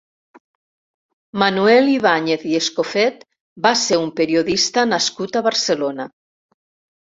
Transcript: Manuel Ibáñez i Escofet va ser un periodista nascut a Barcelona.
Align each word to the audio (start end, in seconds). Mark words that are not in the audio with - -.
Manuel 1.43 1.91
Ibáñez 1.97 2.47
i 2.53 2.57
Escofet 2.61 3.23
va 3.67 3.75
ser 3.83 4.01
un 4.07 4.11
periodista 4.23 4.89
nascut 4.97 5.41
a 5.43 5.47
Barcelona. 5.53 6.11